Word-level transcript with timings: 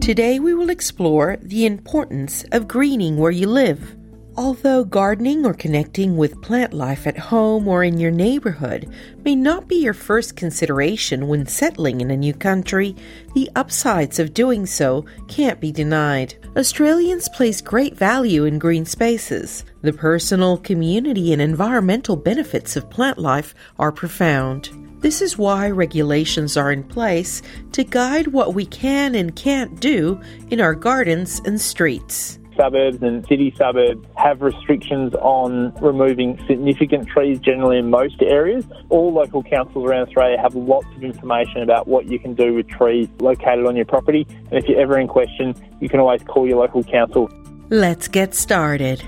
Today 0.00 0.38
we 0.38 0.54
will 0.54 0.70
explore 0.70 1.36
the 1.42 1.66
importance 1.66 2.44
of 2.52 2.66
greening 2.66 3.18
where 3.18 3.30
you 3.30 3.46
live. 3.46 3.96
Although 4.34 4.84
gardening 4.84 5.44
or 5.44 5.52
connecting 5.52 6.16
with 6.16 6.40
plant 6.40 6.72
life 6.72 7.06
at 7.06 7.18
home 7.18 7.68
or 7.68 7.84
in 7.84 7.98
your 7.98 8.10
neighborhood 8.10 8.90
may 9.24 9.36
not 9.36 9.68
be 9.68 9.76
your 9.76 9.92
first 9.92 10.36
consideration 10.36 11.28
when 11.28 11.44
settling 11.46 12.00
in 12.00 12.10
a 12.10 12.16
new 12.16 12.32
country, 12.32 12.96
the 13.34 13.50
upsides 13.54 14.18
of 14.18 14.32
doing 14.32 14.64
so 14.64 15.04
can't 15.28 15.60
be 15.60 15.70
denied. 15.70 16.34
Australians 16.56 17.28
place 17.28 17.60
great 17.60 17.94
value 17.94 18.46
in 18.46 18.58
green 18.58 18.86
spaces. 18.86 19.66
The 19.82 19.92
personal, 19.92 20.56
community, 20.56 21.34
and 21.34 21.42
environmental 21.42 22.16
benefits 22.16 22.74
of 22.74 22.88
plant 22.88 23.18
life 23.18 23.54
are 23.78 23.92
profound. 23.92 24.70
This 25.00 25.22
is 25.22 25.38
why 25.38 25.70
regulations 25.70 26.58
are 26.58 26.70
in 26.70 26.84
place 26.84 27.40
to 27.72 27.84
guide 27.84 28.28
what 28.28 28.52
we 28.52 28.66
can 28.66 29.14
and 29.14 29.34
can't 29.34 29.80
do 29.80 30.20
in 30.50 30.60
our 30.60 30.74
gardens 30.74 31.40
and 31.46 31.58
streets. 31.58 32.38
Suburbs 32.54 32.98
and 33.00 33.26
city 33.26 33.54
suburbs 33.56 34.06
have 34.16 34.42
restrictions 34.42 35.14
on 35.14 35.72
removing 35.76 36.38
significant 36.46 37.08
trees 37.08 37.38
generally 37.38 37.78
in 37.78 37.88
most 37.88 38.20
areas. 38.20 38.66
All 38.90 39.10
local 39.10 39.42
councils 39.42 39.86
around 39.88 40.06
Australia 40.06 40.36
have 40.38 40.54
lots 40.54 40.86
of 40.94 41.02
information 41.02 41.62
about 41.62 41.88
what 41.88 42.04
you 42.04 42.18
can 42.18 42.34
do 42.34 42.52
with 42.52 42.68
trees 42.68 43.08
located 43.20 43.64
on 43.64 43.76
your 43.76 43.86
property. 43.86 44.26
And 44.28 44.62
if 44.62 44.68
you're 44.68 44.80
ever 44.80 44.98
in 44.98 45.08
question, 45.08 45.54
you 45.80 45.88
can 45.88 46.00
always 46.00 46.22
call 46.24 46.46
your 46.46 46.58
local 46.58 46.84
council. 46.84 47.30
Let's 47.70 48.06
get 48.06 48.34
started. 48.34 49.02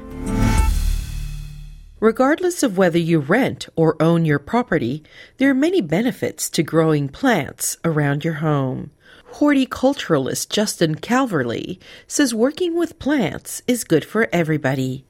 Regardless 2.03 2.65
of 2.65 2.77
whether 2.77 2.99
you 2.99 3.21
rent 3.21 3.69
or 3.77 3.95
own 4.03 4.25
your 4.25 4.41
property, 4.41 5.05
there 5.37 5.49
are 5.49 5.55
many 5.55 5.81
benefits 5.81 6.51
to 6.51 6.65
growing 6.65 7.09
plants 7.09 7.77
around 7.85 8.25
your 8.25 8.43
home. 8.43 8.91
Horticulturalist 9.35 10.49
Justin 10.49 10.97
Calverley 10.97 11.79
says 12.09 12.35
working 12.35 12.77
with 12.77 12.99
plants 12.99 13.63
is 13.69 13.85
good 13.85 14.05
for 14.05 14.29
everybody. 14.33 15.05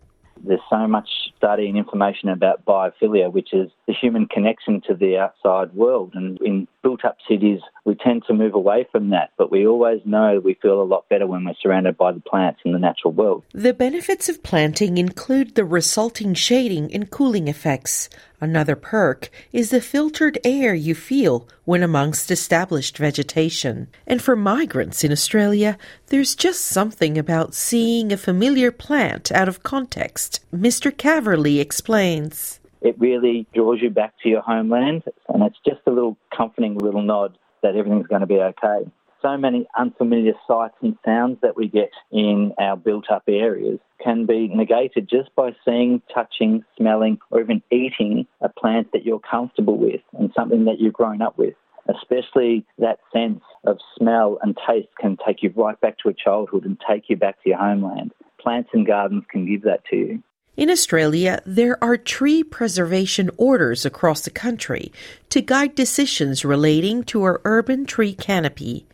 There's 0.45 0.61
so 0.69 0.87
much 0.87 1.09
study 1.39 1.67
and 1.67 1.79
information 1.79 2.29
about 2.29 2.67
biophilia, 2.67 3.33
which 3.33 3.55
is 3.55 3.71
the 3.87 3.93
human 3.93 4.27
connection 4.27 4.81
to 4.87 4.95
the 4.95 5.19
outside 5.19 5.75
world. 5.75 6.13
And 6.15 6.41
in 6.41 6.69
built 6.83 7.05
up 7.05 7.17
cities, 7.29 7.61
we 7.85 7.95
tend 7.95 8.25
to 8.27 8.35
move 8.35 8.55
away 8.55 8.87
from 8.91 9.11
that, 9.11 9.31
but 9.37 9.51
we 9.51 9.67
always 9.67 10.01
know 10.05 10.41
we 10.43 10.55
feel 10.55 10.81
a 10.81 10.85
lot 10.85 11.09
better 11.09 11.27
when 11.27 11.45
we're 11.45 11.55
surrounded 11.61 11.97
by 11.97 12.13
the 12.13 12.21
plants 12.21 12.61
in 12.65 12.73
the 12.73 12.79
natural 12.79 13.13
world. 13.13 13.45
The 13.53 13.73
benefits 13.73 14.29
of 14.29 14.43
planting 14.43 14.99
include 14.99 15.55
the 15.55 15.65
resulting 15.65 16.35
shading 16.35 16.93
and 16.93 17.11
cooling 17.11 17.49
effects. 17.49 18.09
Another 18.41 18.75
perk 18.75 19.31
is 19.53 19.71
the 19.71 19.81
filtered 19.81 20.39
air 20.45 20.75
you 20.75 20.95
feel 20.95 21.49
when 21.65 21.83
amongst 21.83 22.31
established 22.31 22.99
vegetation. 22.99 23.89
And 24.07 24.21
for 24.21 24.35
migrants 24.35 25.05
in 25.05 25.13
Australia, 25.13 25.79
there's 26.09 26.35
just 26.35 26.65
something 26.65 27.17
about 27.17 27.55
seeing 27.55 28.13
a 28.13 28.17
familiar 28.17 28.73
plant 28.73 29.31
out 29.31 29.49
of 29.49 29.63
context. 29.63 30.41
Mr. 30.53 30.91
Calverley 30.91 31.61
explains 31.61 32.59
it 32.83 32.99
really 32.99 33.47
draws 33.55 33.81
you 33.81 33.91
back 33.91 34.15
to 34.23 34.29
your 34.29 34.43
homeland, 34.43 35.05
and 35.29 35.43
it's 35.43 35.59
just 35.67 35.81
a 35.87 35.91
little 35.91 36.17
comforting 36.37 36.77
little 36.77 37.03
nod 37.03 37.39
that 37.63 37.77
everything's 37.77 38.09
going 38.09 38.21
to 38.21 38.27
be 38.27 38.41
okay. 38.41 38.91
So 39.23 39.37
many 39.37 39.67
unfamiliar 39.79 40.33
sights 40.49 40.75
and 40.83 40.97
sounds 41.05 41.39
that 41.43 41.57
we 41.57 41.69
get 41.69 41.93
in 42.11 42.53
our 42.59 42.77
built 42.77 43.09
up 43.09 43.23
areas 43.29 43.79
can 44.03 44.27
be 44.27 44.49
negated 44.49 45.09
just 45.09 45.33
by 45.37 45.55
seeing, 45.65 46.03
touching, 46.13 46.65
smelling, 46.77 47.19
or 47.31 47.41
even 47.41 47.63
eating 47.71 48.27
a 48.41 48.49
plant 48.49 48.91
that 48.93 49.05
you're 49.05 49.21
comfortable 49.21 49.79
with 49.79 50.01
and 50.19 50.33
something 50.37 50.65
that 50.65 50.81
you've 50.81 50.93
grown 50.93 51.23
up 51.23 51.39
with. 51.39 51.55
Especially 51.89 52.67
that 52.79 52.99
sense 53.13 53.43
of 53.65 53.79
smell 53.97 54.39
and 54.43 54.59
taste 54.69 54.89
can 55.01 55.17
take 55.25 55.43
you 55.43 55.53
right 55.55 55.81
back 55.81 55.99
to 55.99 56.09
a 56.09 56.15
childhood 56.15 56.65
and 56.65 56.81
take 56.89 57.09
you 57.09 57.17
back 57.17 57.41
to 57.43 57.51
your 57.51 57.59
homeland. 57.59 58.13
Plants 58.41 58.71
and 58.73 58.85
gardens 58.85 59.23
can 59.31 59.47
give 59.47 59.63
that 59.63 59.85
to 59.91 59.97
you. 59.97 60.23
In 60.55 60.69
Australia, 60.69 61.41
there 61.47 61.83
are 61.83 61.97
tree 61.97 62.43
preservation 62.45 63.31
orders 63.39 63.87
across 63.87 64.21
the 64.21 64.31
country 64.31 64.93
to 65.31 65.41
guide 65.41 65.75
decisions 65.75 66.45
relating 66.45 67.05
to 67.05 67.23
our 67.23 67.41
urban 67.47 67.87
tree 67.87 68.13
canopy. 68.13 68.85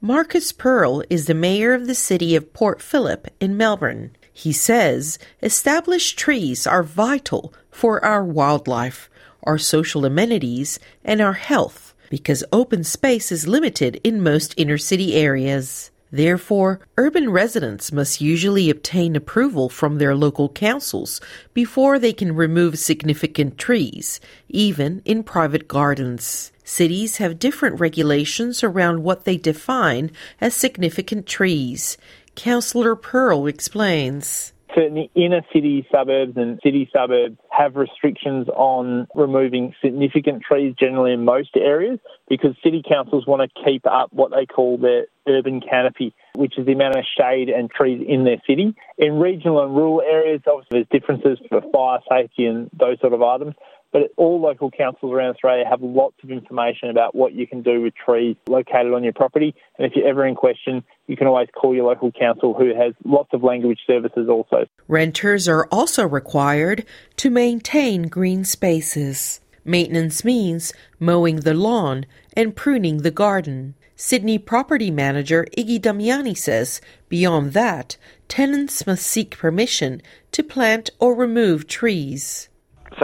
Marcus 0.00 0.50
Pearl 0.50 1.02
is 1.10 1.26
the 1.26 1.34
mayor 1.34 1.74
of 1.74 1.86
the 1.86 1.94
city 1.94 2.34
of 2.34 2.54
Port 2.54 2.80
Phillip 2.80 3.28
in 3.38 3.54
Melbourne. 3.54 4.16
He 4.32 4.52
says 4.52 5.18
established 5.42 6.18
trees 6.18 6.66
are 6.66 6.82
vital 6.82 7.52
for 7.70 8.02
our 8.02 8.24
wildlife, 8.24 9.10
our 9.42 9.58
social 9.58 10.06
amenities, 10.06 10.80
and 11.04 11.20
our 11.20 11.34
health 11.34 11.94
because 12.08 12.44
open 12.52 12.82
space 12.82 13.30
is 13.30 13.46
limited 13.46 14.00
in 14.04 14.22
most 14.22 14.54
inner 14.56 14.78
city 14.78 15.14
areas. 15.16 15.90
Therefore, 16.14 16.78
urban 16.96 17.28
residents 17.28 17.90
must 17.90 18.20
usually 18.20 18.70
obtain 18.70 19.16
approval 19.16 19.68
from 19.68 19.98
their 19.98 20.14
local 20.14 20.48
councils 20.48 21.20
before 21.54 21.98
they 21.98 22.12
can 22.12 22.36
remove 22.36 22.78
significant 22.78 23.58
trees, 23.58 24.20
even 24.48 25.02
in 25.04 25.24
private 25.24 25.66
gardens. 25.66 26.52
Cities 26.62 27.16
have 27.16 27.40
different 27.40 27.80
regulations 27.80 28.62
around 28.62 29.02
what 29.02 29.24
they 29.24 29.36
define 29.36 30.12
as 30.40 30.54
significant 30.54 31.26
trees. 31.26 31.98
Councillor 32.36 32.94
Pearl 32.94 33.48
explains 33.48 34.52
certainly 34.72 35.10
inner 35.16 35.42
city 35.52 35.86
suburbs 35.92 36.36
and 36.36 36.60
city 36.62 36.88
suburbs 36.94 37.38
have 37.56 37.76
restrictions 37.76 38.48
on 38.48 39.06
removing 39.14 39.74
significant 39.82 40.42
trees 40.42 40.74
generally 40.78 41.12
in 41.12 41.24
most 41.24 41.50
areas 41.56 41.98
because 42.28 42.54
city 42.62 42.82
councils 42.86 43.26
want 43.26 43.42
to 43.42 43.64
keep 43.64 43.86
up 43.86 44.12
what 44.12 44.30
they 44.30 44.46
call 44.46 44.78
their 44.78 45.06
urban 45.28 45.60
canopy, 45.60 46.14
which 46.34 46.58
is 46.58 46.66
the 46.66 46.72
amount 46.72 46.96
of 46.96 47.04
shade 47.18 47.48
and 47.48 47.70
trees 47.70 48.04
in 48.06 48.24
their 48.24 48.40
city. 48.46 48.74
In 48.98 49.18
regional 49.18 49.62
and 49.62 49.74
rural 49.74 50.02
areas, 50.02 50.40
obviously 50.46 50.86
there's 50.90 51.00
differences 51.00 51.38
for 51.48 51.62
fire 51.72 52.00
safety 52.10 52.46
and 52.46 52.70
those 52.72 52.98
sort 53.00 53.12
of 53.12 53.22
items. 53.22 53.54
But 53.94 54.10
all 54.16 54.40
local 54.40 54.72
councils 54.72 55.12
around 55.12 55.30
Australia 55.30 55.64
have 55.70 55.80
lots 55.80 56.16
of 56.24 56.32
information 56.32 56.90
about 56.90 57.14
what 57.14 57.32
you 57.32 57.46
can 57.46 57.62
do 57.62 57.80
with 57.80 57.94
trees 57.94 58.34
located 58.48 58.92
on 58.92 59.04
your 59.04 59.12
property. 59.12 59.54
And 59.78 59.86
if 59.86 59.92
you're 59.94 60.08
ever 60.08 60.26
in 60.26 60.34
question, 60.34 60.82
you 61.06 61.16
can 61.16 61.28
always 61.28 61.46
call 61.54 61.76
your 61.76 61.84
local 61.84 62.10
council 62.10 62.54
who 62.54 62.74
has 62.74 62.92
lots 63.04 63.28
of 63.32 63.44
language 63.44 63.78
services 63.86 64.28
also. 64.28 64.66
Renters 64.88 65.46
are 65.46 65.68
also 65.70 66.08
required 66.08 66.84
to 67.18 67.30
maintain 67.30 68.08
green 68.08 68.44
spaces. 68.44 69.40
Maintenance 69.64 70.24
means 70.24 70.72
mowing 70.98 71.36
the 71.36 71.54
lawn 71.54 72.04
and 72.36 72.56
pruning 72.56 73.02
the 73.02 73.12
garden. 73.12 73.76
Sydney 73.94 74.38
property 74.38 74.90
manager 74.90 75.46
Iggy 75.56 75.80
Damiani 75.80 76.36
says 76.36 76.80
beyond 77.08 77.52
that, 77.52 77.96
tenants 78.26 78.88
must 78.88 79.06
seek 79.06 79.38
permission 79.38 80.02
to 80.32 80.42
plant 80.42 80.90
or 80.98 81.14
remove 81.14 81.68
trees. 81.68 82.48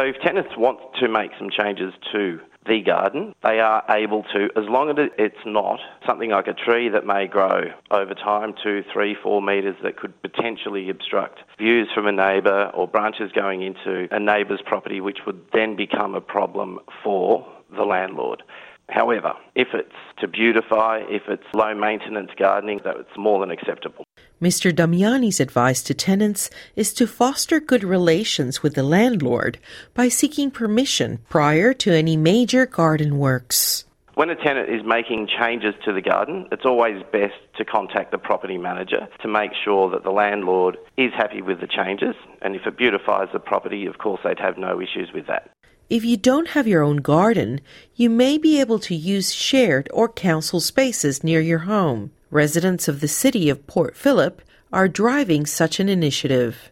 So 0.01 0.07
if 0.07 0.19
tenants 0.23 0.57
want 0.57 0.79
to 1.01 1.09
make 1.09 1.33
some 1.39 1.51
changes 1.51 1.93
to 2.13 2.41
the 2.67 2.81
garden, 2.81 3.35
they 3.43 3.61
are 3.61 3.85
able 3.91 4.23
to, 4.33 4.49
as 4.57 4.65
long 4.67 4.89
as 4.89 5.11
it's 5.19 5.45
not 5.45 5.79
something 6.07 6.31
like 6.31 6.47
a 6.47 6.55
tree 6.55 6.89
that 6.89 7.05
may 7.05 7.27
grow 7.27 7.65
over 7.91 8.15
time, 8.15 8.55
two, 8.65 8.83
three, 8.91 9.15
four 9.23 9.43
metres, 9.43 9.77
that 9.83 9.99
could 9.99 10.15
potentially 10.23 10.89
obstruct 10.89 11.41
views 11.59 11.87
from 11.95 12.07
a 12.07 12.13
neighbour 12.13 12.71
or 12.73 12.89
branches 12.89 13.31
going 13.33 13.61
into 13.61 14.09
a 14.11 14.19
neighbour's 14.19 14.63
property, 14.65 15.03
which 15.03 15.19
would 15.27 15.43
then 15.53 15.77
become 15.77 16.15
a 16.15 16.21
problem 16.23 16.79
for 17.05 17.47
the 17.77 17.85
landlord. 17.85 18.43
However, 18.89 19.35
if 19.55 19.69
it's 19.75 19.93
to 20.21 20.29
beautify, 20.29 21.03
if 21.11 21.29
it's 21.29 21.45
low 21.53 21.75
maintenance 21.75 22.31
gardening, 22.39 22.81
that's 22.83 23.19
more 23.19 23.39
than 23.41 23.51
acceptable. 23.51 24.07
Mr. 24.41 24.75
Damiani's 24.75 25.39
advice 25.39 25.83
to 25.83 25.93
tenants 25.93 26.49
is 26.75 26.95
to 26.95 27.07
foster 27.07 27.61
good 27.61 27.85
relations 27.85 28.63
with 28.63 28.75
the 28.75 28.83
landlord 28.83 29.59
by 29.93 30.09
seeking 30.09 30.51
permission 30.51 31.19
prior 31.29 31.75
to 31.75 31.93
any 31.93 32.17
major 32.17 32.65
garden 32.65 33.19
works. 33.19 33.85
When 34.15 34.31
a 34.31 34.37
tenant 34.37 34.71
is 34.71 34.83
making 34.83 35.29
changes 35.29 35.75
to 35.85 35.93
the 35.93 36.01
garden, 36.01 36.49
it's 36.51 36.65
always 36.65 37.03
best 37.13 37.35
to 37.59 37.67
contact 37.67 38.13
the 38.13 38.19
property 38.19 38.57
manager 38.57 39.09
to 39.21 39.29
make 39.29 39.51
sure 39.63 39.91
that 39.91 40.05
the 40.05 40.11
landlord 40.11 40.79
is 40.97 41.13
happy 41.15 41.43
with 41.43 41.61
the 41.61 41.67
changes. 41.67 42.15
And 42.41 42.57
if 42.57 42.67
it 42.67 42.79
beautifies 42.79 43.29
the 43.35 43.41
property, 43.41 43.85
of 43.85 43.99
course, 43.99 44.21
they'd 44.25 44.39
have 44.39 44.57
no 44.57 44.81
issues 44.81 45.11
with 45.13 45.27
that. 45.27 45.51
If 45.91 46.03
you 46.03 46.17
don't 46.17 46.49
have 46.49 46.67
your 46.67 46.83
own 46.83 46.99
garden, 46.99 47.61
you 47.95 48.09
may 48.09 48.39
be 48.39 48.59
able 48.61 48.79
to 48.81 48.95
use 48.95 49.35
shared 49.35 49.89
or 49.93 50.09
council 50.09 50.61
spaces 50.61 51.23
near 51.23 51.41
your 51.41 51.61
home. 51.61 52.13
Residents 52.31 52.87
of 52.87 53.01
the 53.01 53.09
city 53.09 53.49
of 53.49 53.67
Port 53.67 53.97
Phillip 53.97 54.41
are 54.73 54.87
driving 54.87 55.47
such 55.47 55.81
an 55.81 55.89
initiative. 55.89 56.71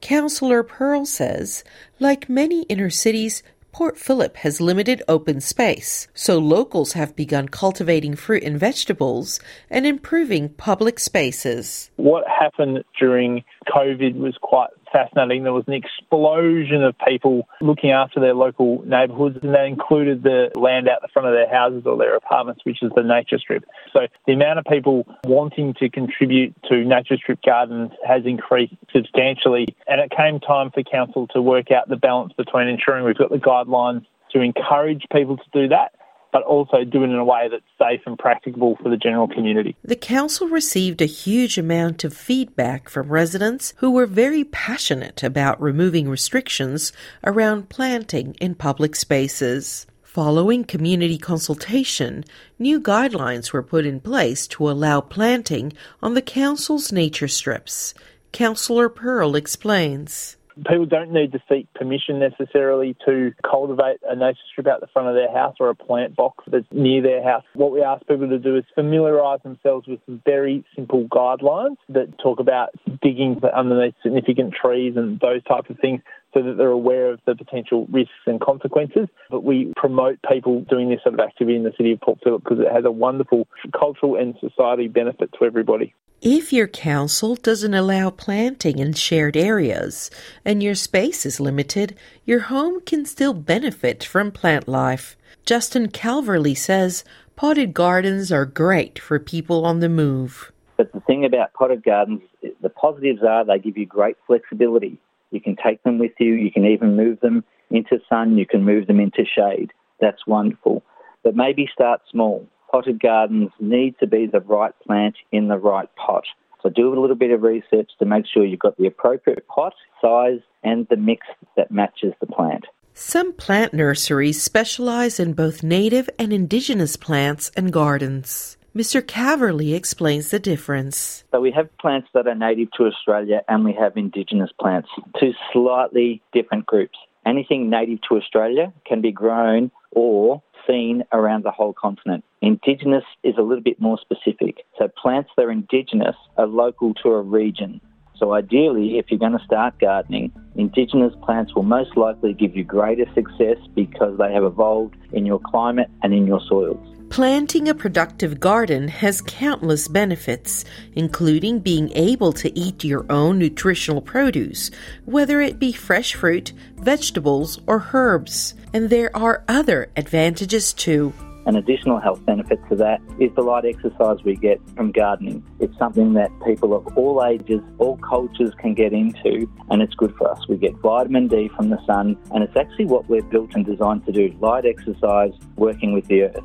Councillor 0.00 0.62
Pearl 0.62 1.04
says, 1.04 1.64
like 1.98 2.28
many 2.28 2.62
inner 2.64 2.90
cities, 2.90 3.42
Port 3.72 3.98
Phillip 3.98 4.36
has 4.36 4.60
limited 4.60 5.02
open 5.08 5.40
space, 5.40 6.06
so 6.14 6.38
locals 6.38 6.92
have 6.92 7.16
begun 7.16 7.48
cultivating 7.48 8.14
fruit 8.14 8.44
and 8.44 8.58
vegetables 8.58 9.40
and 9.68 9.84
improving 9.84 10.48
public 10.50 11.00
spaces. 11.00 11.90
What 11.96 12.24
happened 12.28 12.84
during 12.96 13.42
COVID 13.66 14.14
was 14.16 14.36
quite 14.40 14.70
fascinating. 14.92 15.44
There 15.44 15.52
was 15.52 15.64
an 15.66 15.74
explosion 15.74 16.82
of 16.82 16.94
people 17.06 17.48
looking 17.60 17.90
after 17.90 18.20
their 18.20 18.34
local 18.34 18.82
neighbourhoods, 18.86 19.38
and 19.42 19.54
that 19.54 19.66
included 19.66 20.22
the 20.22 20.50
land 20.54 20.88
out 20.88 21.02
the 21.02 21.08
front 21.08 21.28
of 21.28 21.34
their 21.34 21.48
houses 21.48 21.82
or 21.86 21.96
their 21.96 22.16
apartments, 22.16 22.62
which 22.64 22.82
is 22.82 22.90
the 22.94 23.02
nature 23.02 23.38
strip. 23.38 23.64
So 23.92 24.06
the 24.26 24.32
amount 24.32 24.58
of 24.58 24.64
people 24.64 25.06
wanting 25.24 25.74
to 25.74 25.88
contribute 25.88 26.54
to 26.64 26.84
nature 26.84 27.16
strip 27.16 27.42
gardens 27.42 27.92
has 28.06 28.24
increased 28.24 28.74
substantially, 28.92 29.68
and 29.86 30.00
it 30.00 30.10
came 30.10 30.40
time 30.40 30.70
for 30.70 30.82
council 30.82 31.26
to 31.28 31.42
work 31.42 31.70
out 31.70 31.88
the 31.88 31.96
balance 31.96 32.32
between 32.36 32.68
ensuring 32.68 33.04
we've 33.04 33.16
got 33.16 33.30
the 33.30 33.38
guidelines 33.38 34.04
to 34.32 34.40
encourage 34.40 35.04
people 35.12 35.36
to 35.36 35.44
do 35.52 35.68
that 35.68 35.92
but 36.32 36.42
also 36.42 36.84
do 36.84 37.02
it 37.02 37.10
in 37.10 37.16
a 37.16 37.24
way 37.24 37.48
that's 37.50 37.62
safe 37.78 38.00
and 38.06 38.18
practicable 38.18 38.76
for 38.82 38.88
the 38.88 38.96
general 38.96 39.28
community. 39.28 39.76
The 39.84 39.96
council 39.96 40.48
received 40.48 41.00
a 41.00 41.06
huge 41.06 41.58
amount 41.58 42.04
of 42.04 42.14
feedback 42.14 42.88
from 42.88 43.08
residents 43.08 43.74
who 43.78 43.90
were 43.90 44.06
very 44.06 44.44
passionate 44.44 45.22
about 45.22 45.60
removing 45.60 46.08
restrictions 46.08 46.92
around 47.24 47.68
planting 47.68 48.34
in 48.40 48.54
public 48.54 48.96
spaces. 48.96 49.86
Following 50.02 50.64
community 50.64 51.18
consultation, 51.18 52.24
new 52.58 52.80
guidelines 52.80 53.52
were 53.52 53.62
put 53.62 53.86
in 53.86 54.00
place 54.00 54.48
to 54.48 54.68
allow 54.68 55.00
planting 55.00 55.72
on 56.02 56.14
the 56.14 56.22
council's 56.22 56.90
nature 56.90 57.28
strips. 57.28 57.94
Councillor 58.32 58.88
Pearl 58.88 59.36
explains 59.36 60.36
people 60.56 60.86
don't 60.86 61.12
need 61.12 61.32
to 61.32 61.42
seek 61.48 61.72
permission 61.74 62.18
necessarily 62.18 62.96
to 63.06 63.32
cultivate 63.48 63.98
a 64.08 64.16
nature 64.16 64.38
strip 64.50 64.66
out 64.66 64.80
the 64.80 64.86
front 64.88 65.08
of 65.08 65.14
their 65.14 65.32
house 65.32 65.56
or 65.60 65.68
a 65.70 65.74
plant 65.74 66.16
box 66.16 66.44
that's 66.46 66.66
near 66.72 67.02
their 67.02 67.22
house. 67.22 67.44
What 67.54 67.72
we 67.72 67.82
ask 67.82 68.06
people 68.06 68.28
to 68.28 68.38
do 68.38 68.56
is 68.56 68.64
familiarise 68.74 69.40
themselves 69.42 69.86
with 69.86 70.00
some 70.06 70.22
very 70.24 70.64
simple 70.74 71.04
guidelines 71.04 71.76
that 71.88 72.18
talk 72.18 72.40
about 72.40 72.70
digging 73.02 73.40
underneath 73.54 73.94
significant 74.02 74.54
trees 74.54 74.94
and 74.96 75.20
those 75.20 75.42
types 75.44 75.70
of 75.70 75.78
things 75.78 76.00
so 76.32 76.42
that 76.42 76.56
they're 76.56 76.68
aware 76.68 77.12
of 77.12 77.20
the 77.26 77.34
potential 77.34 77.86
risks 77.90 78.12
and 78.26 78.40
consequences. 78.40 79.08
But 79.30 79.44
we 79.44 79.72
promote 79.76 80.18
people 80.30 80.62
doing 80.62 80.88
this 80.88 81.02
sort 81.02 81.14
of 81.14 81.20
activity 81.20 81.56
in 81.56 81.64
the 81.64 81.72
city 81.76 81.92
of 81.92 82.00
Port 82.00 82.18
Phillip 82.22 82.44
because 82.44 82.60
it 82.60 82.72
has 82.72 82.84
a 82.84 82.90
wonderful 82.90 83.48
cultural 83.78 84.16
and 84.16 84.34
society 84.40 84.88
benefit 84.88 85.30
to 85.38 85.44
everybody. 85.44 85.94
If 86.22 86.52
your 86.52 86.68
council 86.68 87.34
doesn't 87.34 87.72
allow 87.72 88.10
planting 88.10 88.78
in 88.78 88.92
shared 88.92 89.38
areas 89.38 90.10
and 90.44 90.62
your 90.62 90.74
space 90.74 91.24
is 91.24 91.40
limited, 91.40 91.96
your 92.26 92.40
home 92.40 92.82
can 92.82 93.06
still 93.06 93.32
benefit 93.32 94.04
from 94.04 94.30
plant 94.30 94.68
life. 94.68 95.16
Justin 95.46 95.88
Calverley 95.88 96.54
says 96.54 97.04
potted 97.36 97.72
gardens 97.72 98.30
are 98.30 98.44
great 98.44 98.98
for 98.98 99.18
people 99.18 99.64
on 99.64 99.80
the 99.80 99.88
move. 99.88 100.52
But 100.76 100.92
the 100.92 101.00
thing 101.00 101.24
about 101.24 101.54
potted 101.54 101.82
gardens, 101.82 102.20
the 102.60 102.68
positives 102.68 103.22
are 103.26 103.44
they 103.44 103.58
give 103.58 103.78
you 103.78 103.86
great 103.86 104.16
flexibility. 104.26 105.00
You 105.30 105.40
can 105.40 105.56
take 105.56 105.82
them 105.82 105.98
with 105.98 106.12
you, 106.18 106.34
you 106.34 106.50
can 106.50 106.64
even 106.64 106.96
move 106.96 107.20
them 107.20 107.44
into 107.70 107.98
sun, 108.08 108.36
you 108.36 108.46
can 108.46 108.64
move 108.64 108.86
them 108.86 109.00
into 109.00 109.24
shade. 109.24 109.72
That's 110.00 110.26
wonderful. 110.26 110.82
But 111.22 111.36
maybe 111.36 111.68
start 111.72 112.00
small 112.10 112.48
potted 112.70 113.00
gardens 113.00 113.50
need 113.58 113.98
to 113.98 114.06
be 114.06 114.26
the 114.26 114.40
right 114.40 114.72
plant 114.86 115.16
in 115.32 115.48
the 115.48 115.58
right 115.58 115.88
pot. 115.96 116.24
So 116.62 116.68
do 116.68 116.92
a 116.92 117.00
little 117.00 117.16
bit 117.16 117.30
of 117.30 117.42
research 117.42 117.90
to 117.98 118.04
make 118.04 118.26
sure 118.26 118.44
you've 118.44 118.60
got 118.60 118.76
the 118.76 118.86
appropriate 118.86 119.46
pot, 119.48 119.74
size, 120.00 120.40
and 120.62 120.86
the 120.88 120.96
mix 120.96 121.26
that 121.56 121.70
matches 121.70 122.12
the 122.20 122.26
plant. 122.26 122.66
Some 122.92 123.32
plant 123.32 123.72
nurseries 123.72 124.42
specialize 124.42 125.18
in 125.18 125.32
both 125.32 125.62
native 125.62 126.10
and 126.18 126.32
indigenous 126.32 126.96
plants 126.96 127.50
and 127.56 127.72
gardens. 127.72 128.58
Mr. 128.74 129.02
Calverley 129.02 129.74
explains 129.74 130.30
the 130.30 130.38
difference. 130.38 131.24
So 131.32 131.40
we 131.40 131.50
have 131.50 131.76
plants 131.78 132.08
that 132.14 132.28
are 132.28 132.36
native 132.36 132.70
to 132.76 132.84
Australia 132.84 133.42
and 133.48 133.64
we 133.64 133.72
have 133.72 133.96
indigenous 133.96 134.50
plants, 134.60 134.88
two 135.18 135.32
slightly 135.52 136.22
different 136.32 136.66
groups. 136.66 136.96
Anything 137.26 137.68
native 137.68 137.98
to 138.08 138.16
Australia 138.16 138.72
can 138.86 139.00
be 139.00 139.10
grown 139.10 139.72
or 139.90 140.40
seen 140.68 141.02
around 141.12 141.44
the 141.44 141.50
whole 141.50 141.72
continent. 141.72 142.24
Indigenous 142.42 143.02
is 143.24 143.34
a 143.38 143.42
little 143.42 143.62
bit 143.62 143.80
more 143.80 143.98
specific. 143.98 144.64
So 144.78 144.86
plants 144.86 145.30
that 145.36 145.46
are 145.46 145.50
indigenous 145.50 146.14
are 146.36 146.46
local 146.46 146.94
to 147.02 147.08
a 147.08 147.22
region. 147.22 147.80
So 148.18 148.34
ideally, 148.34 148.98
if 148.98 149.06
you're 149.08 149.18
going 149.18 149.36
to 149.36 149.44
start 149.44 149.80
gardening, 149.80 150.30
indigenous 150.54 151.12
plants 151.24 151.56
will 151.56 151.64
most 151.64 151.96
likely 151.96 152.34
give 152.34 152.54
you 152.54 152.62
greater 152.62 153.06
success 153.14 153.56
because 153.74 154.16
they 154.18 154.32
have 154.32 154.44
evolved 154.44 154.96
in 155.12 155.26
your 155.26 155.40
climate 155.40 155.90
and 156.04 156.14
in 156.14 156.28
your 156.28 156.40
soils. 156.48 156.99
Planting 157.10 157.68
a 157.68 157.74
productive 157.74 158.38
garden 158.38 158.86
has 158.86 159.20
countless 159.20 159.88
benefits, 159.88 160.64
including 160.92 161.58
being 161.58 161.90
able 161.96 162.32
to 162.34 162.56
eat 162.56 162.84
your 162.84 163.04
own 163.10 163.36
nutritional 163.36 164.00
produce, 164.00 164.70
whether 165.06 165.40
it 165.40 165.58
be 165.58 165.72
fresh 165.72 166.14
fruit, 166.14 166.52
vegetables, 166.76 167.58
or 167.66 167.88
herbs. 167.92 168.54
And 168.72 168.90
there 168.90 169.14
are 169.16 169.42
other 169.48 169.90
advantages 169.96 170.72
too. 170.72 171.12
An 171.46 171.56
additional 171.56 171.98
health 171.98 172.24
benefit 172.26 172.60
to 172.68 172.76
that 172.76 173.00
is 173.18 173.34
the 173.34 173.42
light 173.42 173.64
exercise 173.64 174.22
we 174.22 174.36
get 174.36 174.60
from 174.76 174.92
gardening. 174.92 175.42
It's 175.58 175.76
something 175.78 176.12
that 176.12 176.30
people 176.46 176.74
of 176.74 176.96
all 176.96 177.24
ages, 177.24 177.60
all 177.78 177.96
cultures 177.96 178.52
can 178.60 178.74
get 178.74 178.92
into, 178.92 179.50
and 179.68 179.82
it's 179.82 179.94
good 179.96 180.14
for 180.16 180.30
us. 180.30 180.46
We 180.46 180.58
get 180.58 180.76
vitamin 180.76 181.26
D 181.26 181.50
from 181.56 181.70
the 181.70 181.84
sun, 181.86 182.16
and 182.32 182.44
it's 182.44 182.56
actually 182.56 182.86
what 182.86 183.08
we're 183.08 183.22
built 183.22 183.56
and 183.56 183.66
designed 183.66 184.06
to 184.06 184.12
do 184.12 184.32
light 184.38 184.64
exercise, 184.64 185.32
working 185.56 185.92
with 185.92 186.06
the 186.06 186.22
earth. 186.22 186.44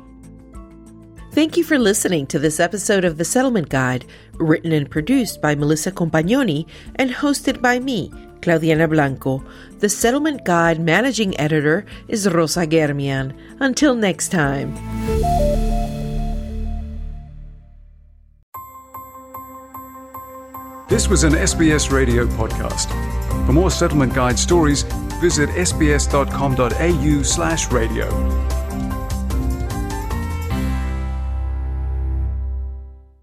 Thank 1.36 1.58
you 1.58 1.64
for 1.64 1.78
listening 1.78 2.26
to 2.28 2.38
this 2.38 2.58
episode 2.58 3.04
of 3.04 3.18
The 3.18 3.24
Settlement 3.26 3.68
Guide, 3.68 4.06
written 4.36 4.72
and 4.72 4.90
produced 4.90 5.42
by 5.42 5.54
Melissa 5.54 5.92
Compagnoni 5.92 6.66
and 6.94 7.10
hosted 7.10 7.60
by 7.60 7.78
me, 7.78 8.08
Claudianna 8.40 8.88
Blanco. 8.88 9.44
The 9.80 9.90
Settlement 9.90 10.46
Guide 10.46 10.80
managing 10.80 11.38
editor 11.38 11.84
is 12.08 12.26
Rosa 12.26 12.66
Germian. 12.66 13.36
Until 13.60 13.94
next 13.94 14.30
time. 14.30 14.72
This 20.88 21.06
was 21.06 21.22
an 21.22 21.34
SBS 21.34 21.92
radio 21.92 22.24
podcast. 22.28 22.88
For 23.44 23.52
more 23.52 23.70
Settlement 23.70 24.14
Guide 24.14 24.38
stories, 24.38 24.84
visit 25.20 25.50
sbs.com.au 25.50 27.22
slash 27.22 27.70
radio. 27.70 28.45